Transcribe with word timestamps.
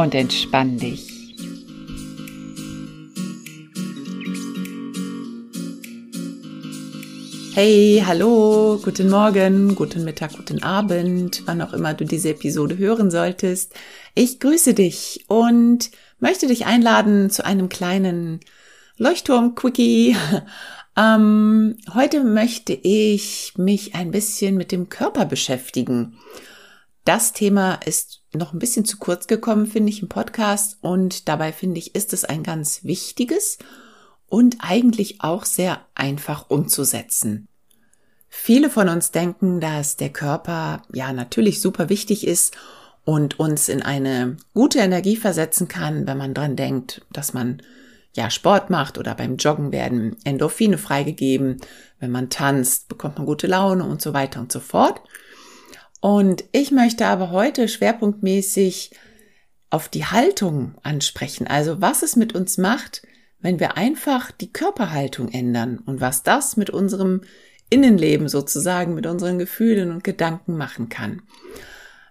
Und 0.00 0.14
entspann 0.14 0.78
dich. 0.78 1.36
Hey, 7.52 8.02
hallo, 8.06 8.80
guten 8.82 9.10
Morgen, 9.10 9.74
guten 9.74 10.04
Mittag, 10.04 10.34
guten 10.38 10.62
Abend, 10.62 11.42
wann 11.44 11.60
auch 11.60 11.74
immer 11.74 11.92
du 11.92 12.06
diese 12.06 12.30
Episode 12.30 12.78
hören 12.78 13.10
solltest. 13.10 13.74
Ich 14.14 14.40
grüße 14.40 14.72
dich 14.72 15.26
und 15.28 15.90
möchte 16.18 16.46
dich 16.46 16.64
einladen 16.64 17.28
zu 17.28 17.44
einem 17.44 17.68
kleinen 17.68 18.40
Leuchtturm-Quickie. 18.96 20.16
ähm, 20.96 21.76
heute 21.92 22.24
möchte 22.24 22.72
ich 22.72 23.52
mich 23.58 23.94
ein 23.94 24.12
bisschen 24.12 24.56
mit 24.56 24.72
dem 24.72 24.88
Körper 24.88 25.26
beschäftigen. 25.26 26.16
Das 27.04 27.32
Thema 27.32 27.74
ist 27.86 28.22
noch 28.32 28.52
ein 28.52 28.58
bisschen 28.58 28.84
zu 28.84 28.98
kurz 28.98 29.26
gekommen, 29.26 29.66
finde 29.66 29.90
ich, 29.90 30.02
im 30.02 30.08
Podcast 30.08 30.78
und 30.82 31.28
dabei 31.28 31.52
finde 31.52 31.78
ich, 31.78 31.94
ist 31.94 32.12
es 32.12 32.24
ein 32.24 32.42
ganz 32.42 32.84
wichtiges 32.84 33.58
und 34.26 34.58
eigentlich 34.60 35.22
auch 35.22 35.44
sehr 35.44 35.80
einfach 35.94 36.50
umzusetzen. 36.50 37.48
Viele 38.28 38.70
von 38.70 38.88
uns 38.88 39.10
denken, 39.10 39.60
dass 39.60 39.96
der 39.96 40.10
Körper 40.10 40.82
ja 40.92 41.12
natürlich 41.12 41.60
super 41.60 41.88
wichtig 41.88 42.26
ist 42.26 42.56
und 43.04 43.40
uns 43.40 43.68
in 43.68 43.82
eine 43.82 44.36
gute 44.54 44.78
Energie 44.78 45.16
versetzen 45.16 45.66
kann, 45.66 46.06
wenn 46.06 46.18
man 46.18 46.32
dran 46.32 46.54
denkt, 46.54 47.04
dass 47.12 47.34
man 47.34 47.60
ja 48.14 48.30
Sport 48.30 48.70
macht 48.70 48.98
oder 48.98 49.14
beim 49.14 49.36
Joggen 49.36 49.72
werden 49.72 50.16
Endorphine 50.24 50.78
freigegeben, 50.78 51.60
wenn 51.98 52.10
man 52.10 52.30
tanzt, 52.30 52.88
bekommt 52.88 53.18
man 53.18 53.26
gute 53.26 53.46
Laune 53.46 53.84
und 53.84 54.00
so 54.00 54.12
weiter 54.12 54.40
und 54.40 54.52
so 54.52 54.60
fort. 54.60 55.00
Und 56.00 56.44
ich 56.52 56.70
möchte 56.70 57.06
aber 57.06 57.30
heute 57.30 57.68
schwerpunktmäßig 57.68 58.92
auf 59.68 59.88
die 59.88 60.06
Haltung 60.06 60.74
ansprechen, 60.82 61.46
also 61.46 61.80
was 61.80 62.02
es 62.02 62.16
mit 62.16 62.34
uns 62.34 62.58
macht, 62.58 63.02
wenn 63.38 63.60
wir 63.60 63.76
einfach 63.76 64.30
die 64.32 64.52
Körperhaltung 64.52 65.28
ändern 65.28 65.78
und 65.78 66.00
was 66.00 66.22
das 66.22 66.56
mit 66.56 66.70
unserem 66.70 67.22
Innenleben 67.70 68.28
sozusagen, 68.28 68.94
mit 68.94 69.06
unseren 69.06 69.38
Gefühlen 69.38 69.92
und 69.92 70.04
Gedanken 70.04 70.56
machen 70.56 70.88
kann. 70.88 71.22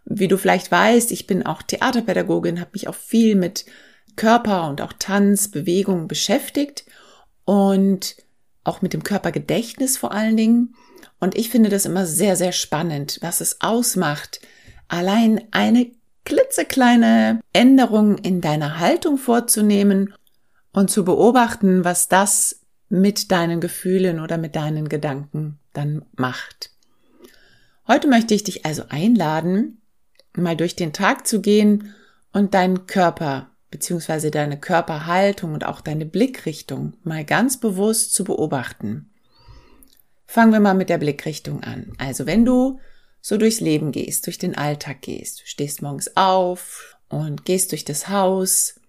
Wie 0.05 0.27
du 0.27 0.37
vielleicht 0.37 0.71
weißt, 0.71 1.11
ich 1.11 1.27
bin 1.27 1.45
auch 1.45 1.61
Theaterpädagogin, 1.61 2.59
habe 2.59 2.71
mich 2.73 2.87
auch 2.87 2.95
viel 2.95 3.35
mit 3.35 3.65
Körper 4.15 4.69
und 4.69 4.81
auch 4.81 4.93
Tanz, 4.97 5.49
Bewegung 5.49 6.07
beschäftigt 6.07 6.85
und 7.45 8.15
auch 8.63 8.81
mit 8.81 8.93
dem 8.93 9.03
Körpergedächtnis 9.03 9.97
vor 9.97 10.11
allen 10.11 10.37
Dingen. 10.37 10.75
Und 11.19 11.35
ich 11.35 11.49
finde 11.49 11.69
das 11.69 11.85
immer 11.85 12.05
sehr, 12.05 12.35
sehr 12.35 12.51
spannend, 12.51 13.19
was 13.21 13.41
es 13.41 13.61
ausmacht, 13.61 14.39
allein 14.87 15.41
eine 15.51 15.91
klitzekleine 16.25 17.41
Änderung 17.53 18.17
in 18.17 18.41
deiner 18.41 18.79
Haltung 18.79 19.17
vorzunehmen 19.17 20.13
und 20.71 20.89
zu 20.89 21.03
beobachten, 21.03 21.83
was 21.83 22.07
das 22.07 22.61
mit 22.89 23.31
deinen 23.31 23.61
Gefühlen 23.61 24.19
oder 24.19 24.37
mit 24.37 24.55
deinen 24.55 24.89
Gedanken 24.89 25.59
dann 25.73 26.05
macht. 26.15 26.71
Heute 27.87 28.07
möchte 28.07 28.33
ich 28.33 28.43
dich 28.43 28.65
also 28.65 28.83
einladen, 28.89 29.81
mal 30.35 30.55
durch 30.55 30.75
den 30.75 30.93
Tag 30.93 31.27
zu 31.27 31.41
gehen 31.41 31.93
und 32.31 32.53
deinen 32.53 32.85
Körper 32.85 33.49
bzw. 33.71 34.29
deine 34.29 34.59
Körperhaltung 34.59 35.53
und 35.53 35.65
auch 35.65 35.81
deine 35.81 36.05
Blickrichtung 36.05 36.93
mal 37.03 37.25
ganz 37.25 37.59
bewusst 37.59 38.13
zu 38.13 38.23
beobachten. 38.23 39.08
Fangen 40.31 40.53
wir 40.53 40.59
mal 40.59 40.75
mit 40.75 40.89
der 40.89 40.99
Blickrichtung 40.99 41.63
an. 41.63 41.91
Also 41.97 42.27
wenn 42.27 42.45
du 42.45 42.79
so 43.19 43.37
durchs 43.37 43.61
Leben 43.61 43.91
gehst, 43.91 44.27
durch 44.27 44.37
den 44.37 44.55
Alltag 44.55 45.01
gehst, 45.01 45.41
du 45.41 45.47
stehst 45.47 45.81
morgens 45.81 46.15
auf 46.15 46.99
und 47.09 47.45
gehst 47.45 47.71
durch 47.71 47.83
das 47.83 48.09
Haus, 48.09 48.79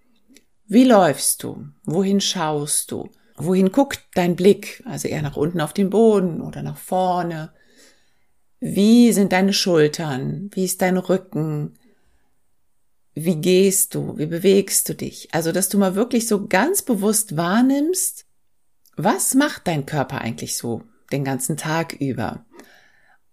wie 0.67 0.83
läufst 0.83 1.41
du? 1.41 1.65
Wohin 1.83 2.21
schaust 2.21 2.91
du? 2.91 3.09
Wohin 3.37 3.71
guckt 3.71 4.01
dein 4.13 4.35
Blick? 4.35 4.83
Also 4.85 5.07
eher 5.07 5.23
nach 5.23 5.35
unten 5.35 5.61
auf 5.61 5.73
den 5.73 5.89
Boden 5.89 6.41
oder 6.41 6.61
nach 6.61 6.77
vorne? 6.77 7.51
Wie 8.59 9.11
sind 9.11 9.31
deine 9.31 9.53
Schultern? 9.53 10.51
Wie 10.53 10.65
ist 10.65 10.83
dein 10.83 10.97
Rücken? 10.97 11.73
Wie 13.15 13.37
gehst 13.37 13.95
du? 13.95 14.15
Wie 14.15 14.27
bewegst 14.27 14.89
du 14.89 14.93
dich? 14.93 15.29
Also, 15.31 15.51
dass 15.51 15.69
du 15.69 15.79
mal 15.79 15.95
wirklich 15.95 16.27
so 16.27 16.45
ganz 16.45 16.83
bewusst 16.83 17.35
wahrnimmst, 17.35 18.27
was 18.95 19.33
macht 19.33 19.65
dein 19.65 19.87
Körper 19.87 20.21
eigentlich 20.21 20.55
so 20.55 20.83
den 21.11 21.23
ganzen 21.23 21.57
Tag 21.57 21.93
über? 21.93 22.45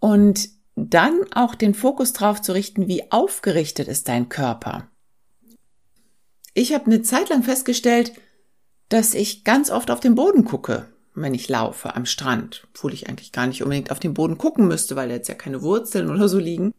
Und 0.00 0.48
dann 0.76 1.20
auch 1.34 1.54
den 1.54 1.74
Fokus 1.74 2.12
drauf 2.12 2.40
zu 2.40 2.52
richten, 2.52 2.86
wie 2.86 3.10
aufgerichtet 3.10 3.88
ist 3.88 4.08
dein 4.08 4.28
Körper. 4.28 4.88
Ich 6.54 6.72
habe 6.72 6.86
eine 6.86 7.02
Zeit 7.02 7.28
lang 7.28 7.42
festgestellt, 7.42 8.12
dass 8.88 9.14
ich 9.14 9.44
ganz 9.44 9.70
oft 9.70 9.90
auf 9.90 10.00
den 10.00 10.14
Boden 10.14 10.44
gucke, 10.44 10.86
wenn 11.14 11.34
ich 11.34 11.48
laufe 11.48 11.94
am 11.94 12.06
Strand, 12.06 12.66
obwohl 12.70 12.94
ich 12.94 13.08
eigentlich 13.08 13.32
gar 13.32 13.46
nicht 13.46 13.62
unbedingt 13.62 13.90
auf 13.90 14.00
den 14.00 14.14
Boden 14.14 14.38
gucken 14.38 14.66
müsste, 14.68 14.96
weil 14.96 15.10
jetzt 15.10 15.28
ja 15.28 15.34
keine 15.34 15.62
Wurzeln 15.62 16.10
oder 16.10 16.28
so 16.28 16.38
liegen. 16.38 16.72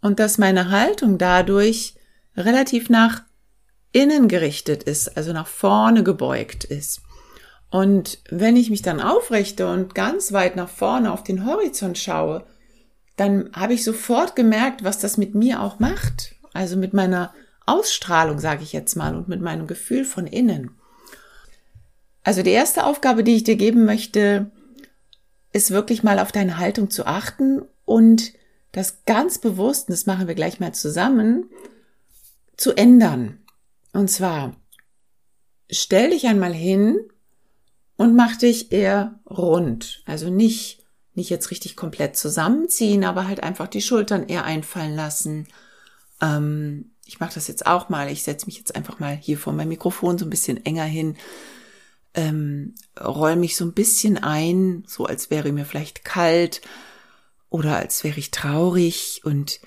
Und 0.00 0.18
dass 0.18 0.38
meine 0.38 0.70
Haltung 0.70 1.18
dadurch 1.18 1.94
relativ 2.36 2.88
nach 2.88 3.22
innen 3.92 4.28
gerichtet 4.28 4.82
ist, 4.84 5.16
also 5.16 5.32
nach 5.32 5.46
vorne 5.46 6.02
gebeugt 6.02 6.64
ist. 6.64 7.00
Und 7.72 8.18
wenn 8.28 8.56
ich 8.56 8.68
mich 8.68 8.82
dann 8.82 9.00
aufrichte 9.00 9.66
und 9.66 9.94
ganz 9.94 10.32
weit 10.32 10.56
nach 10.56 10.68
vorne 10.68 11.10
auf 11.10 11.24
den 11.24 11.46
Horizont 11.46 11.96
schaue, 11.96 12.44
dann 13.16 13.50
habe 13.54 13.72
ich 13.72 13.82
sofort 13.82 14.36
gemerkt, 14.36 14.84
was 14.84 14.98
das 14.98 15.16
mit 15.16 15.34
mir 15.34 15.62
auch 15.62 15.78
macht. 15.78 16.34
Also 16.52 16.76
mit 16.76 16.92
meiner 16.92 17.32
Ausstrahlung, 17.64 18.38
sage 18.38 18.62
ich 18.62 18.74
jetzt 18.74 18.94
mal, 18.94 19.16
und 19.16 19.28
mit 19.28 19.40
meinem 19.40 19.66
Gefühl 19.66 20.04
von 20.04 20.26
innen. 20.26 20.72
Also 22.22 22.42
die 22.42 22.50
erste 22.50 22.84
Aufgabe, 22.84 23.24
die 23.24 23.36
ich 23.36 23.44
dir 23.44 23.56
geben 23.56 23.86
möchte, 23.86 24.50
ist 25.54 25.70
wirklich 25.70 26.02
mal 26.02 26.18
auf 26.18 26.30
deine 26.30 26.58
Haltung 26.58 26.90
zu 26.90 27.06
achten 27.06 27.62
und 27.86 28.34
das 28.72 29.06
ganz 29.06 29.38
bewusst, 29.38 29.88
und 29.88 29.92
das 29.92 30.04
machen 30.04 30.28
wir 30.28 30.34
gleich 30.34 30.60
mal 30.60 30.74
zusammen, 30.74 31.48
zu 32.58 32.76
ändern. 32.76 33.38
Und 33.94 34.10
zwar, 34.10 34.56
stell 35.70 36.10
dich 36.10 36.26
einmal 36.26 36.52
hin 36.52 37.00
und 38.02 38.16
mach 38.16 38.34
dich 38.34 38.72
eher 38.72 39.20
rund. 39.30 40.02
Also 40.06 40.28
nicht, 40.28 40.82
nicht 41.14 41.30
jetzt 41.30 41.52
richtig 41.52 41.76
komplett 41.76 42.16
zusammenziehen, 42.16 43.04
aber 43.04 43.28
halt 43.28 43.44
einfach 43.44 43.68
die 43.68 43.80
Schultern 43.80 44.26
eher 44.26 44.44
einfallen 44.44 44.96
lassen. 44.96 45.46
Ähm, 46.20 46.90
ich 47.06 47.20
mache 47.20 47.34
das 47.34 47.46
jetzt 47.46 47.64
auch 47.64 47.90
mal. 47.90 48.10
Ich 48.10 48.24
setze 48.24 48.46
mich 48.46 48.58
jetzt 48.58 48.74
einfach 48.74 48.98
mal 48.98 49.14
hier 49.14 49.38
vor 49.38 49.52
mein 49.52 49.68
Mikrofon 49.68 50.18
so 50.18 50.26
ein 50.26 50.30
bisschen 50.30 50.66
enger 50.66 50.82
hin. 50.82 51.16
Ähm, 52.14 52.74
roll 53.00 53.36
mich 53.36 53.56
so 53.56 53.64
ein 53.64 53.72
bisschen 53.72 54.18
ein, 54.18 54.82
so 54.88 55.06
als 55.06 55.30
wäre 55.30 55.52
mir 55.52 55.64
vielleicht 55.64 56.04
kalt 56.04 56.60
oder 57.50 57.76
als 57.76 58.02
wäre 58.02 58.18
ich 58.18 58.32
traurig 58.32 59.20
und 59.22 59.60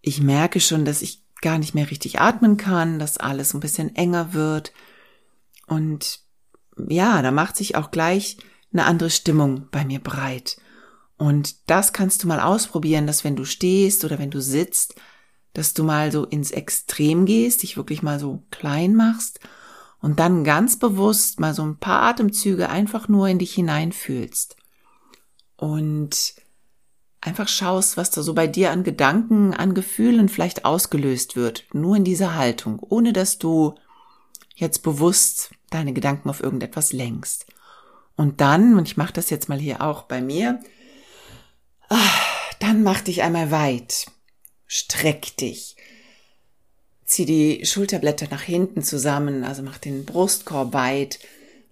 ich 0.00 0.22
merke 0.22 0.58
schon, 0.58 0.86
dass 0.86 1.02
ich 1.02 1.20
gar 1.42 1.58
nicht 1.58 1.74
mehr 1.74 1.90
richtig 1.90 2.18
atmen 2.18 2.56
kann, 2.56 2.98
dass 2.98 3.18
alles 3.18 3.52
ein 3.52 3.60
bisschen 3.60 3.94
enger 3.94 4.32
wird. 4.32 4.72
Und 5.66 6.23
ja, 6.88 7.22
da 7.22 7.30
macht 7.30 7.56
sich 7.56 7.76
auch 7.76 7.90
gleich 7.90 8.38
eine 8.72 8.84
andere 8.84 9.10
Stimmung 9.10 9.68
bei 9.70 9.84
mir 9.84 10.00
breit. 10.00 10.56
Und 11.16 11.70
das 11.70 11.92
kannst 11.92 12.22
du 12.22 12.28
mal 12.28 12.40
ausprobieren, 12.40 13.06
dass 13.06 13.24
wenn 13.24 13.36
du 13.36 13.44
stehst 13.44 14.04
oder 14.04 14.18
wenn 14.18 14.30
du 14.30 14.40
sitzt, 14.40 14.96
dass 15.52 15.72
du 15.72 15.84
mal 15.84 16.10
so 16.10 16.24
ins 16.24 16.50
Extrem 16.50 17.26
gehst, 17.26 17.62
dich 17.62 17.76
wirklich 17.76 18.02
mal 18.02 18.18
so 18.18 18.42
klein 18.50 18.94
machst 18.94 19.38
und 20.00 20.18
dann 20.18 20.44
ganz 20.44 20.78
bewusst 20.78 21.40
mal 21.40 21.54
so 21.54 21.62
ein 21.62 21.78
paar 21.78 22.02
Atemzüge 22.02 22.68
einfach 22.68 23.08
nur 23.08 23.28
in 23.28 23.38
dich 23.38 23.54
hineinfühlst. 23.54 24.56
Und 25.56 26.34
einfach 27.20 27.48
schaust, 27.48 27.96
was 27.96 28.10
da 28.10 28.22
so 28.22 28.34
bei 28.34 28.46
dir 28.46 28.70
an 28.70 28.82
Gedanken, 28.84 29.54
an 29.54 29.74
Gefühlen 29.74 30.28
vielleicht 30.28 30.64
ausgelöst 30.64 31.36
wird, 31.36 31.64
nur 31.72 31.96
in 31.96 32.04
dieser 32.04 32.34
Haltung, 32.34 32.80
ohne 32.80 33.12
dass 33.12 33.38
du 33.38 33.76
jetzt 34.56 34.82
bewusst 34.82 35.50
deine 35.74 35.92
Gedanken 35.92 36.30
auf 36.30 36.42
irgendetwas 36.42 36.92
lenkst. 36.92 37.46
Und 38.16 38.40
dann, 38.40 38.78
und 38.78 38.88
ich 38.88 38.96
mache 38.96 39.12
das 39.12 39.30
jetzt 39.30 39.48
mal 39.48 39.58
hier 39.58 39.82
auch 39.82 40.02
bei 40.02 40.20
mir, 40.20 40.60
ah, 41.88 41.98
dann 42.60 42.82
mach 42.82 43.00
dich 43.00 43.22
einmal 43.22 43.50
weit. 43.50 44.06
Streck 44.66 45.36
dich. 45.36 45.76
Zieh 47.04 47.26
die 47.26 47.66
Schulterblätter 47.66 48.28
nach 48.30 48.42
hinten 48.42 48.82
zusammen, 48.82 49.44
also 49.44 49.62
mach 49.62 49.78
den 49.78 50.04
Brustkorb 50.04 50.72
weit. 50.72 51.18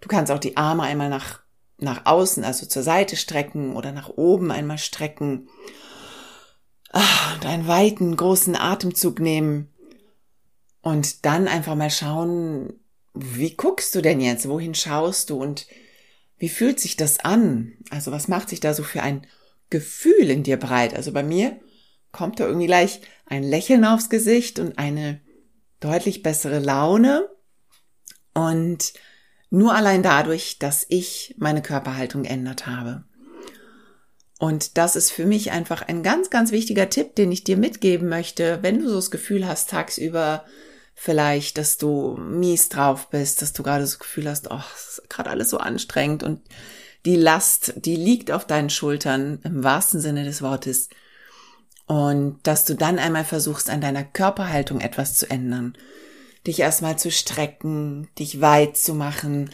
Du 0.01 0.09
kannst 0.09 0.31
auch 0.31 0.39
die 0.39 0.57
Arme 0.57 0.83
einmal 0.83 1.09
nach, 1.09 1.41
nach 1.79 2.05
außen, 2.05 2.45
also 2.45 2.67
zur 2.67 2.83
Seite 2.83 3.17
strecken 3.17 3.77
oder 3.77 3.93
nach 3.93 4.11
oben 4.11 4.51
einmal 4.51 4.79
strecken. 4.79 5.49
Ah, 6.93 7.35
und 7.35 7.47
einen 7.47 7.67
weiten, 7.67 8.17
großen 8.17 8.57
Atemzug 8.57 9.21
nehmen. 9.21 9.73
Und 10.83 11.25
dann 11.25 11.49
einfach 11.49 11.77
mal 11.77 11.91
schauen, 11.91 12.75
wie 13.15 13.55
guckst 13.55 13.95
du 13.95 14.01
denn 14.01 14.21
jetzt? 14.21 14.49
Wohin 14.49 14.75
schaust 14.75 15.31
du? 15.31 15.37
Und 15.37 15.67
wie 16.39 16.49
fühlt 16.49 16.81
sich 16.81 16.97
das 16.97 17.21
an? 17.21 17.73
Also 17.91 18.11
was 18.11 18.29
macht 18.29 18.49
sich 18.49 18.61
da 18.61 18.75
so 18.75 18.83
für 18.83 19.03
ein 19.03 19.27
Gefühl 19.71 20.31
in 20.31 20.43
dir 20.43 20.57
breit? 20.57 20.95
Also 20.95 21.13
bei 21.13 21.23
mir 21.23 21.61
kommt 22.11 22.41
da 22.41 22.47
irgendwie 22.47 22.67
gleich 22.67 23.01
ein 23.27 23.43
Lächeln 23.43 23.85
aufs 23.85 24.11
Gesicht 24.11 24.59
und 24.59 24.79
eine 24.79 25.21
deutlich 25.81 26.23
bessere 26.23 26.59
Laune. 26.59 27.29
Und 28.35 28.93
nur 29.51 29.75
allein 29.75 30.03
dadurch, 30.03 30.59
dass 30.59 30.87
ich 30.89 31.35
meine 31.39 31.61
Körperhaltung 31.61 32.23
geändert 32.23 32.67
habe. 32.67 33.05
Und 34.39 34.77
das 34.79 34.97
ist 34.97 35.13
für 35.13 35.27
mich 35.27 35.53
einfach 35.53 35.83
ein 35.83 36.03
ganz, 36.03 36.31
ganz 36.31 36.51
wichtiger 36.51 36.89
Tipp, 36.91 37.15
den 37.15 37.31
ich 37.31 37.45
dir 37.45 37.57
mitgeben 37.57 38.09
möchte, 38.09 38.59
wenn 38.63 38.81
du 38.81 38.89
so 38.89 38.97
das 38.97 39.11
Gefühl 39.11 39.47
hast, 39.47 39.71
tagsüber 39.71 40.45
vielleicht, 40.95 41.59
dass 41.59 41.79
du 41.79 42.17
mies 42.17 42.69
drauf 42.69 43.09
bist, 43.11 43.43
dass 43.43 43.53
du 43.53 43.63
gerade 43.63 43.87
so 43.87 43.99
Gefühl 43.99 44.29
hast, 44.29 44.51
oh, 44.51 44.61
ist 44.75 45.03
gerade 45.09 45.31
alles 45.31 45.51
so 45.51 45.59
anstrengend 45.59 46.23
und 46.23 46.41
die 47.05 47.17
Last, 47.17 47.75
die 47.77 47.97
liegt 47.97 48.31
auf 48.31 48.47
deinen 48.47 48.71
Schultern 48.71 49.41
im 49.43 49.65
wahrsten 49.65 50.01
Sinne 50.01 50.25
des 50.25 50.43
Wortes. 50.43 50.89
Und 51.87 52.39
dass 52.45 52.65
du 52.65 52.75
dann 52.75 52.99
einmal 52.99 53.25
versuchst, 53.25 53.69
an 53.69 53.81
deiner 53.81 54.05
Körperhaltung 54.05 54.81
etwas 54.81 55.17
zu 55.17 55.29
ändern. 55.29 55.77
Dich 56.47 56.61
erstmal 56.61 56.99
zu 56.99 57.11
strecken, 57.11 58.09
dich 58.19 58.41
weit 58.41 58.77
zu 58.77 58.95
machen, 58.95 59.51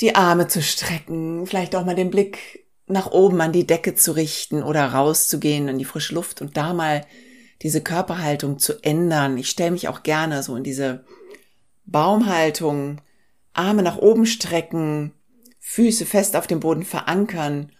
die 0.00 0.14
Arme 0.16 0.48
zu 0.48 0.62
strecken, 0.62 1.46
vielleicht 1.46 1.76
auch 1.76 1.84
mal 1.84 1.94
den 1.94 2.10
Blick 2.10 2.66
nach 2.86 3.10
oben 3.10 3.40
an 3.40 3.52
die 3.52 3.66
Decke 3.66 3.94
zu 3.94 4.12
richten 4.12 4.62
oder 4.62 4.84
rauszugehen 4.86 5.68
in 5.68 5.78
die 5.78 5.84
frische 5.84 6.14
Luft 6.14 6.42
und 6.42 6.56
da 6.56 6.72
mal 6.74 7.06
diese 7.62 7.80
Körperhaltung 7.80 8.58
zu 8.58 8.82
ändern. 8.82 9.38
Ich 9.38 9.50
stelle 9.50 9.70
mich 9.70 9.88
auch 9.88 10.02
gerne 10.02 10.42
so 10.42 10.56
in 10.56 10.64
diese 10.64 11.04
Baumhaltung, 11.84 13.00
Arme 13.52 13.82
nach 13.82 13.98
oben 13.98 14.26
strecken, 14.26 15.12
Füße 15.60 16.06
fest 16.06 16.36
auf 16.36 16.46
dem 16.46 16.60
Boden 16.60 16.82
verankern 16.82 17.70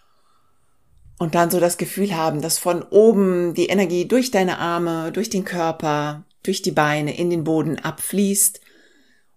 und 1.19 1.35
dann 1.35 1.51
so 1.51 1.59
das 1.59 1.77
Gefühl 1.77 2.15
haben, 2.15 2.41
dass 2.41 2.57
von 2.57 2.81
oben 2.81 3.53
die 3.53 3.67
Energie 3.67 4.07
durch 4.07 4.31
deine 4.31 4.57
Arme, 4.57 5.11
durch 5.11 5.29
den 5.29 5.43
Körper, 5.43 6.23
durch 6.43 6.61
die 6.61 6.71
Beine 6.71 7.17
in 7.17 7.29
den 7.29 7.43
Boden 7.43 7.79
abfließt 7.79 8.61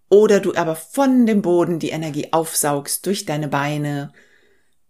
oder 0.09 0.39
du 0.39 0.55
aber 0.55 0.77
von 0.77 1.27
dem 1.27 1.43
Boden 1.43 1.81
die 1.81 1.91
Energie 1.91 2.33
aufsaugst 2.33 3.05
durch 3.07 3.25
deine 3.25 3.49
Beine 3.49 4.13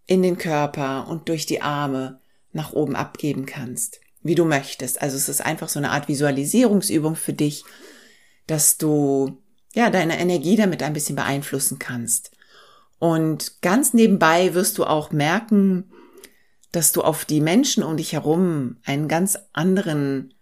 in 0.05 0.21
den 0.21 0.37
Körper 0.37 1.07
und 1.09 1.29
durch 1.29 1.45
die 1.47 1.61
Arme 1.61 2.19
nach 2.53 2.73
oben 2.73 2.95
abgeben 2.95 3.45
kannst 3.45 3.99
wie 4.27 4.35
du 4.35 4.45
möchtest. 4.45 5.01
Also 5.01 5.17
es 5.17 5.29
ist 5.29 5.41
einfach 5.41 5.69
so 5.69 5.79
eine 5.79 5.91
Art 5.91 6.07
Visualisierungsübung 6.07 7.15
für 7.15 7.33
dich, 7.33 7.63
dass 8.45 8.77
du 8.77 9.41
ja 9.73 9.89
deine 9.89 10.19
Energie 10.19 10.55
damit 10.55 10.83
ein 10.83 10.93
bisschen 10.93 11.15
beeinflussen 11.15 11.79
kannst. 11.79 12.31
Und 12.99 13.61
ganz 13.61 13.93
nebenbei 13.93 14.53
wirst 14.53 14.77
du 14.77 14.85
auch 14.85 15.11
merken, 15.11 15.91
dass 16.71 16.91
du 16.91 17.01
auf 17.01 17.25
die 17.25 17.41
Menschen 17.41 17.83
um 17.83 17.97
dich 17.97 18.13
herum 18.13 18.77
einen 18.85 19.07
ganz 19.07 19.37
anderen 19.53 20.33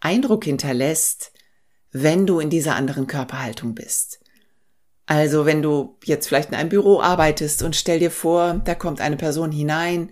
Eindruck 0.00 0.44
hinterlässt, 0.44 1.32
wenn 1.92 2.26
du 2.26 2.40
in 2.40 2.50
dieser 2.50 2.76
anderen 2.76 3.06
Körperhaltung 3.06 3.74
bist. 3.74 4.20
Also 5.06 5.46
wenn 5.46 5.62
du 5.62 5.96
jetzt 6.04 6.26
vielleicht 6.26 6.50
in 6.50 6.56
einem 6.56 6.68
Büro 6.68 7.00
arbeitest 7.00 7.62
und 7.62 7.76
stell 7.76 8.00
dir 8.00 8.10
vor, 8.10 8.60
da 8.64 8.74
kommt 8.74 9.00
eine 9.00 9.16
Person 9.16 9.52
hinein 9.52 10.10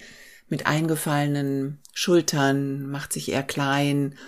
mit 0.48 0.66
eingefallenen 0.66 1.80
Schultern, 1.94 2.90
macht 2.90 3.12
sich 3.12 3.30
eher 3.30 3.44
klein 3.44 4.18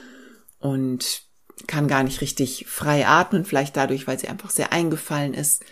und 0.59 1.23
kann 1.67 1.89
gar 1.89 2.03
nicht 2.03 2.21
richtig 2.21 2.67
frei 2.69 3.07
atmen, 3.07 3.45
vielleicht 3.45 3.77
dadurch, 3.77 4.07
weil 4.07 4.19
sie 4.19 4.29
einfach 4.29 4.51
sehr 4.51 4.73
eingefallen 4.73 5.35
ist. 5.35 5.65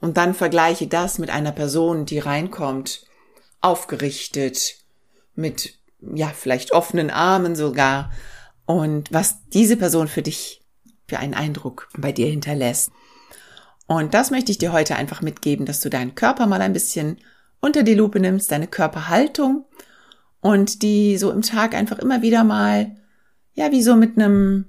Und 0.00 0.16
dann 0.16 0.34
vergleiche 0.34 0.86
das 0.86 1.18
mit 1.18 1.30
einer 1.30 1.52
Person, 1.52 2.06
die 2.06 2.18
reinkommt, 2.18 3.06
aufgerichtet, 3.60 4.76
mit, 5.34 5.78
ja, 6.00 6.28
vielleicht 6.28 6.72
offenen 6.72 7.10
Armen 7.10 7.54
sogar, 7.54 8.10
und 8.66 9.12
was 9.12 9.48
diese 9.50 9.76
Person 9.76 10.08
für 10.08 10.22
dich 10.22 10.62
für 11.06 11.18
einen 11.18 11.34
Eindruck 11.34 11.88
bei 11.96 12.12
dir 12.12 12.26
hinterlässt. 12.26 12.90
Und 13.86 14.14
das 14.14 14.30
möchte 14.30 14.50
ich 14.50 14.58
dir 14.58 14.72
heute 14.72 14.96
einfach 14.96 15.20
mitgeben, 15.20 15.66
dass 15.66 15.80
du 15.80 15.90
deinen 15.90 16.14
Körper 16.14 16.46
mal 16.46 16.62
ein 16.62 16.72
bisschen 16.72 17.18
unter 17.60 17.82
die 17.82 17.94
Lupe 17.94 18.20
nimmst, 18.20 18.50
deine 18.50 18.66
Körperhaltung 18.66 19.66
und 20.44 20.82
die 20.82 21.16
so 21.16 21.30
im 21.30 21.40
Tag 21.40 21.74
einfach 21.74 21.98
immer 21.98 22.20
wieder 22.20 22.44
mal, 22.44 22.94
ja, 23.54 23.72
wie 23.72 23.82
so 23.82 23.96
mit 23.96 24.18
einem 24.18 24.66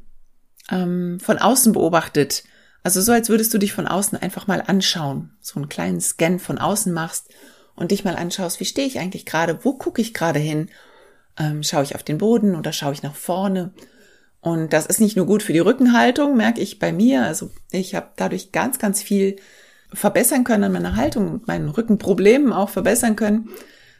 ähm, 0.71 1.19
von 1.19 1.37
außen 1.37 1.73
beobachtet. 1.73 2.45
Also 2.81 3.01
so, 3.01 3.11
als 3.11 3.27
würdest 3.27 3.53
du 3.53 3.57
dich 3.57 3.73
von 3.73 3.85
außen 3.85 4.17
einfach 4.21 4.47
mal 4.47 4.63
anschauen, 4.65 5.31
so 5.41 5.59
einen 5.59 5.67
kleinen 5.67 5.99
Scan 5.99 6.39
von 6.39 6.59
außen 6.59 6.93
machst 6.93 7.29
und 7.75 7.91
dich 7.91 8.05
mal 8.05 8.15
anschaust, 8.15 8.61
wie 8.61 8.65
stehe 8.65 8.87
ich 8.87 8.99
eigentlich 8.99 9.25
gerade, 9.25 9.65
wo 9.65 9.73
gucke 9.73 10.01
ich 10.01 10.13
gerade 10.13 10.39
hin, 10.39 10.69
ähm, 11.37 11.61
schaue 11.61 11.83
ich 11.83 11.93
auf 11.95 12.03
den 12.03 12.19
Boden 12.19 12.55
oder 12.55 12.71
schaue 12.71 12.93
ich 12.93 13.03
nach 13.03 13.15
vorne. 13.15 13.73
Und 14.39 14.71
das 14.71 14.85
ist 14.85 15.01
nicht 15.01 15.17
nur 15.17 15.25
gut 15.25 15.43
für 15.43 15.51
die 15.51 15.59
Rückenhaltung, 15.59 16.37
merke 16.37 16.61
ich 16.61 16.79
bei 16.79 16.93
mir. 16.93 17.25
Also 17.25 17.51
ich 17.69 17.95
habe 17.95 18.11
dadurch 18.15 18.53
ganz, 18.53 18.79
ganz 18.79 19.03
viel 19.03 19.35
verbessern 19.91 20.45
können 20.45 20.63
an 20.63 20.71
meiner 20.71 20.95
Haltung 20.95 21.29
und 21.29 21.47
meinen 21.49 21.67
Rückenproblemen 21.67 22.53
auch 22.53 22.69
verbessern 22.69 23.17
können, 23.17 23.49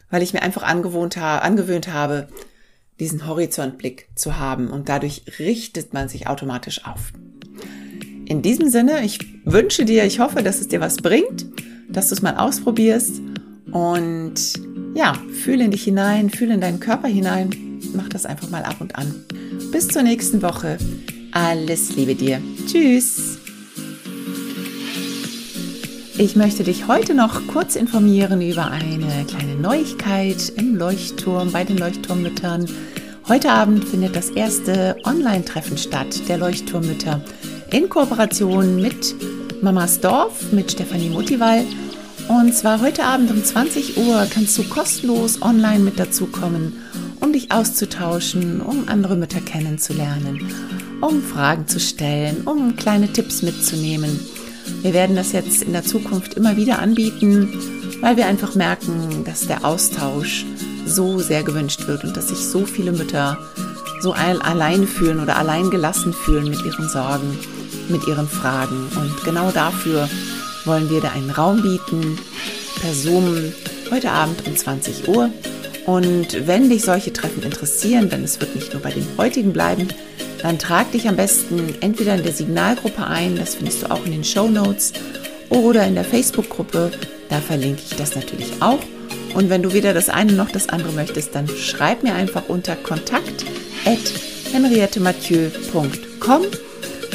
weil 0.09 0.23
ich 0.23 0.33
mir 0.33 0.41
einfach 0.41 0.63
angewohnt 0.63 1.17
ha 1.17 1.39
angewöhnt 1.39 1.91
habe, 1.91 2.27
diesen 2.99 3.27
Horizontblick 3.27 4.07
zu 4.15 4.37
haben 4.37 4.69
und 4.69 4.89
dadurch 4.89 5.23
richtet 5.39 5.93
man 5.93 6.07
sich 6.07 6.27
automatisch 6.27 6.85
auf. 6.85 7.11
In 8.25 8.41
diesem 8.41 8.69
Sinne, 8.69 9.03
ich 9.03 9.19
wünsche 9.45 9.85
dir, 9.85 10.05
ich 10.05 10.19
hoffe, 10.19 10.41
dass 10.41 10.59
es 10.59 10.67
dir 10.67 10.79
was 10.79 10.97
bringt, 10.97 11.45
dass 11.89 12.09
du 12.09 12.15
es 12.15 12.21
mal 12.21 12.37
ausprobierst 12.37 13.21
und 13.71 14.35
ja, 14.95 15.13
fühle 15.43 15.65
in 15.65 15.71
dich 15.71 15.83
hinein, 15.83 16.29
fühle 16.29 16.55
in 16.55 16.61
deinen 16.61 16.79
Körper 16.79 17.07
hinein, 17.07 17.79
mach 17.93 18.09
das 18.09 18.25
einfach 18.25 18.49
mal 18.49 18.63
ab 18.63 18.77
und 18.79 18.95
an. 18.95 19.13
Bis 19.71 19.89
zur 19.89 20.03
nächsten 20.03 20.41
Woche. 20.41 20.77
Alles 21.31 21.95
Liebe 21.95 22.15
dir. 22.15 22.41
Tschüss. 22.65 23.34
Ich 26.17 26.37
möchte 26.37 26.63
dich 26.63 26.87
heute 26.87 27.13
noch 27.13 27.45
kurz 27.47 27.75
informieren 27.75 28.41
über 28.41 28.71
eine 28.71 29.25
kleine 29.27 29.55
Neuigkeit 29.55 30.47
im 30.55 30.77
Leuchtturm 30.77 31.51
bei 31.51 31.65
den 31.65 31.77
Leuchtturmmüttern. 31.77 32.67
Heute 33.27 33.51
Abend 33.51 33.83
findet 33.83 34.15
das 34.15 34.29
erste 34.29 34.95
Online-Treffen 35.03 35.77
statt 35.77 36.29
der 36.29 36.37
Leuchtturmmütter 36.37 37.19
in 37.69 37.89
Kooperation 37.89 38.77
mit 38.81 39.13
Mamas 39.61 39.99
Dorf, 39.99 40.53
mit 40.53 40.71
Stefanie 40.71 41.09
Motival. 41.09 41.65
Und 42.29 42.55
zwar 42.55 42.79
heute 42.79 43.03
Abend 43.03 43.29
um 43.31 43.43
20 43.43 43.97
Uhr 43.97 44.25
kannst 44.33 44.57
du 44.57 44.63
kostenlos 44.63 45.41
online 45.41 45.79
mit 45.79 45.99
dazukommen, 45.99 46.77
um 47.19 47.33
dich 47.33 47.51
auszutauschen, 47.51 48.61
um 48.61 48.87
andere 48.87 49.17
Mütter 49.17 49.41
kennenzulernen, 49.41 50.49
um 51.01 51.21
Fragen 51.21 51.67
zu 51.67 51.81
stellen, 51.81 52.43
um 52.45 52.77
kleine 52.77 53.11
Tipps 53.11 53.41
mitzunehmen. 53.41 54.17
Wir 54.81 54.93
werden 54.93 55.15
das 55.15 55.31
jetzt 55.31 55.63
in 55.63 55.73
der 55.73 55.83
Zukunft 55.83 56.35
immer 56.35 56.57
wieder 56.57 56.79
anbieten, 56.79 57.53
weil 58.01 58.17
wir 58.17 58.27
einfach 58.27 58.55
merken, 58.55 59.23
dass 59.25 59.47
der 59.47 59.65
Austausch 59.65 60.45
so 60.85 61.19
sehr 61.19 61.43
gewünscht 61.43 61.87
wird 61.87 62.03
und 62.03 62.15
dass 62.15 62.29
sich 62.29 62.39
so 62.39 62.65
viele 62.65 62.91
Mütter 62.91 63.37
so 64.01 64.13
allein 64.13 64.87
fühlen 64.87 65.19
oder 65.19 65.37
allein 65.37 65.69
gelassen 65.69 66.13
fühlen 66.13 66.49
mit 66.49 66.63
ihren 66.63 66.87
Sorgen, 66.89 67.37
mit 67.89 68.05
ihren 68.07 68.27
Fragen. 68.27 68.87
Und 68.95 69.23
genau 69.23 69.51
dafür 69.51 70.09
wollen 70.65 70.89
wir 70.89 71.01
da 71.01 71.09
einen 71.09 71.31
Raum 71.31 71.61
bieten, 71.61 72.17
per 72.81 72.93
Zoom, 72.93 73.53
heute 73.89 74.11
Abend 74.11 74.45
um 74.45 74.55
20 74.55 75.07
Uhr. 75.07 75.29
Und 75.85 76.47
wenn 76.47 76.69
dich 76.69 76.83
solche 76.83 77.13
Treffen 77.13 77.43
interessieren, 77.43 78.09
denn 78.09 78.23
es 78.23 78.39
wird 78.39 78.55
nicht 78.55 78.73
nur 78.73 78.81
bei 78.81 78.91
dem 78.91 79.05
heutigen 79.17 79.53
bleiben, 79.53 79.87
dann 80.45 80.59
trag 80.59 80.91
dich 80.91 81.07
am 81.07 81.15
besten 81.15 81.73
entweder 81.81 82.13
in 82.13 82.21
der 82.21 82.31
Signalgruppe 82.31 83.07
ein, 83.07 83.35
das 83.35 83.55
findest 83.55 83.81
du 83.81 83.89
auch 83.89 84.05
in 84.05 84.11
den 84.11 84.23
Show 84.23 84.47
Notes, 84.47 84.93
oder 85.49 85.87
in 85.87 85.95
der 85.95 86.03
Facebook-Gruppe, 86.03 86.91
da 87.29 87.41
verlinke 87.41 87.81
ich 87.83 87.97
das 87.97 88.13
natürlich 88.13 88.51
auch. 88.59 88.77
Und 89.33 89.49
wenn 89.49 89.63
du 89.63 89.73
weder 89.73 89.95
das 89.95 90.07
eine 90.07 90.33
noch 90.33 90.51
das 90.51 90.69
andere 90.69 90.91
möchtest, 90.91 91.33
dann 91.33 91.47
schreib 91.47 92.03
mir 92.03 92.13
einfach 92.13 92.43
unter 92.47 92.75
kontakt 92.75 93.43
at 93.85 93.97
henriettemathieu.com, 94.53 96.41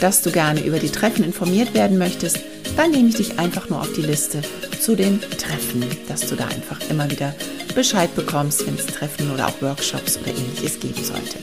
dass 0.00 0.22
du 0.22 0.32
gerne 0.32 0.64
über 0.64 0.80
die 0.80 0.90
Treffen 0.90 1.22
informiert 1.22 1.72
werden 1.72 1.98
möchtest. 1.98 2.40
Dann 2.76 2.90
nehme 2.90 3.10
ich 3.10 3.14
dich 3.14 3.38
einfach 3.38 3.68
nur 3.68 3.80
auf 3.80 3.92
die 3.92 4.02
Liste 4.02 4.42
zu 4.80 4.96
den 4.96 5.20
Treffen, 5.20 5.84
dass 6.08 6.22
du 6.22 6.34
da 6.34 6.48
einfach 6.48 6.80
immer 6.90 7.08
wieder 7.08 7.32
Bescheid 7.76 8.12
bekommst, 8.16 8.66
wenn 8.66 8.74
es 8.74 8.86
Treffen 8.86 9.30
oder 9.30 9.46
auch 9.46 9.62
Workshops 9.62 10.18
oder 10.18 10.30
ähnliches 10.30 10.80
geben 10.80 11.04
sollte. 11.04 11.38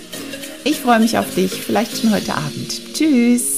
Ich 0.69 0.81
freue 0.81 0.99
mich 0.99 1.17
auf 1.17 1.33
dich, 1.33 1.61
vielleicht 1.61 1.97
schon 1.97 2.11
heute 2.11 2.35
Abend. 2.35 2.93
Tschüss. 2.93 3.56